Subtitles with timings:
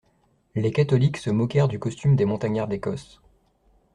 [0.55, 3.21] Les catholiques se moquèrent du costume des montagnards d'Écosse.